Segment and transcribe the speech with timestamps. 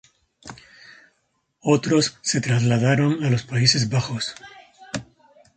[1.59, 4.33] Otros se trasladaron a los Países Bajos.